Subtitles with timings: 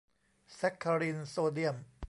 [0.55, 1.75] แซ็กคารินโซเดียม